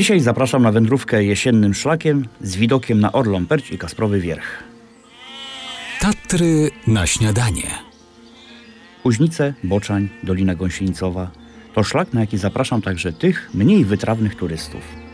[0.00, 4.62] Dzisiaj zapraszam na wędrówkę jesiennym szlakiem z widokiem na Orlą Perć i Kasprowy Wierch.
[6.00, 7.62] Tatry na śniadanie.
[9.02, 11.30] Kuźnice, Boczań, Dolina Gąsienicowa
[11.74, 15.09] to szlak, na jaki zapraszam także tych mniej wytrawnych turystów.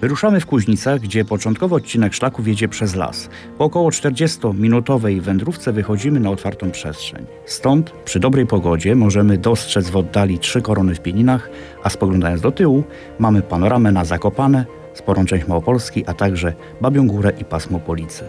[0.00, 3.28] Wyruszamy w Kuźnicach, gdzie początkowy odcinek szlaku wiedzie przez las.
[3.58, 7.26] Po około 40-minutowej wędrówce wychodzimy na otwartą przestrzeń.
[7.46, 11.50] Stąd, przy dobrej pogodzie, możemy dostrzec w oddali trzy korony w Pieninach,
[11.82, 12.84] a spoglądając do tyłu,
[13.18, 18.24] mamy panoramę na Zakopane, sporą część Małopolski, a także Babią Górę i pasmo Policy.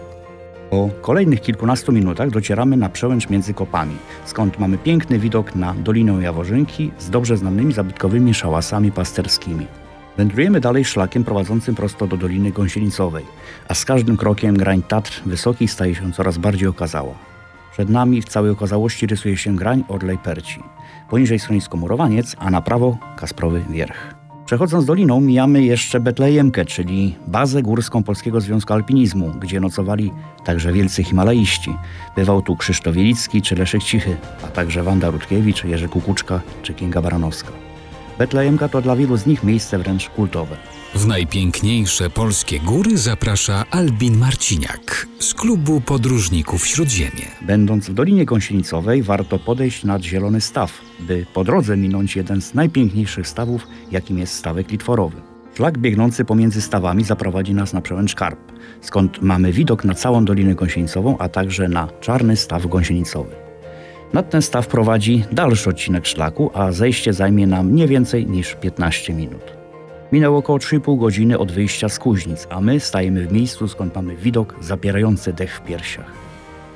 [0.70, 6.22] Po kolejnych kilkunastu minutach docieramy na przełęcz między kopami, skąd mamy piękny widok na Dolinę
[6.22, 9.66] Jaworzynki z dobrze znanymi zabytkowymi szałasami pasterskimi.
[10.18, 13.24] Wędrujemy dalej szlakiem prowadzącym prosto do Doliny Gąsienicowej,
[13.68, 17.14] a z każdym krokiem grań Tatr Wysokich staje się coraz bardziej okazała.
[17.72, 20.62] Przed nami w całej okazałości rysuje się grań Orlej Perci,
[21.10, 24.14] poniżej schronisko Murowaniec, a na prawo Kasprowy Wierch.
[24.46, 30.12] Przechodząc doliną mijamy jeszcze Betlejemkę, czyli bazę górską Polskiego Związku Alpinizmu, gdzie nocowali
[30.44, 31.74] także wielcy himalaiści.
[32.16, 37.02] Bywał tu Krzysztof Wielicki czy Leszek Cichy, a także Wanda Rutkiewicz, Jerzy Kukuczka czy Kinga
[37.02, 37.67] Baranowska.
[38.18, 40.56] Betlejemka to dla wielu z nich miejsce wręcz kultowe.
[40.94, 47.26] W najpiękniejsze polskie góry zaprasza Albin Marciniak z klubu podróżników Śródziemie.
[47.42, 52.54] Będąc w Dolinie Gąsienicowej warto podejść nad Zielony Staw, by po drodze minąć jeden z
[52.54, 55.16] najpiękniejszych stawów, jakim jest stawek litworowy.
[55.56, 60.54] Szlak biegnący pomiędzy stawami zaprowadzi nas na przełęcz Karp, skąd mamy widok na całą Dolinę
[60.54, 63.47] Gąsienicową, a także na Czarny Staw Gąsienicowy.
[64.12, 69.14] Nad ten staw prowadzi dalszy odcinek szlaku, a zejście zajmie nam nie więcej niż 15
[69.14, 69.58] minut.
[70.12, 74.16] Minęło około 3,5 godziny od wyjścia z Kuźnic, a my stajemy w miejscu, skąd mamy
[74.16, 76.12] widok zapierający dech w piersiach.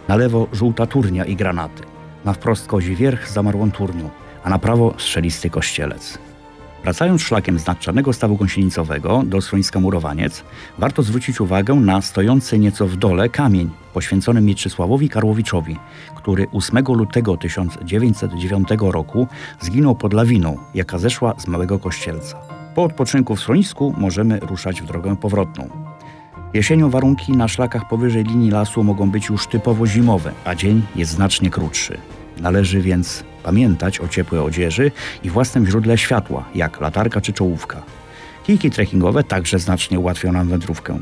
[0.08, 1.82] Na lewo żółta turnia i granaty,
[2.24, 4.10] na wprost kozi wierch zamarłą turnią,
[4.44, 6.18] a na prawo strzelisty kościelec.
[6.82, 7.64] Wracając szlakiem z
[8.12, 10.44] Stawu Gąsienicowego do schroniska Murowaniec,
[10.78, 15.76] warto zwrócić uwagę na stojący nieco w dole kamień poświęcony Mieczysławowi Karłowiczowi,
[16.16, 19.26] który 8 lutego 1909 roku
[19.60, 22.38] zginął pod lawiną, jaka zeszła z Małego Kościelca.
[22.74, 25.68] Po odpoczynku w schronisku możemy ruszać w drogę powrotną.
[26.54, 31.12] Jesienią warunki na szlakach powyżej linii lasu mogą być już typowo zimowe, a dzień jest
[31.12, 31.98] znacznie krótszy.
[32.40, 34.90] Należy więc pamiętać o ciepłej odzieży
[35.22, 37.82] i własnym źródle światła, jak latarka czy czołówka.
[38.46, 40.98] Kijki trekkingowe także znacznie ułatwią nam wędrówkę.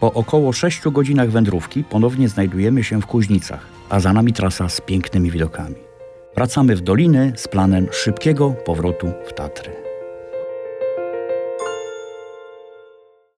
[0.00, 4.80] Po około 6 godzinach wędrówki ponownie znajdujemy się w Kuźnicach, a za nami trasa z
[4.80, 5.76] pięknymi widokami.
[6.34, 9.89] Wracamy w doliny z planem szybkiego powrotu w Tatry.